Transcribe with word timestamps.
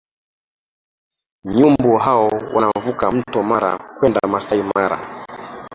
nyumbu 1.45 1.97
hao 1.97 2.27
wanavuka 2.27 3.11
mto 3.11 3.43
mara 3.43 3.77
kwenda 3.99 4.19
masai 4.31 4.63
mara 4.75 5.25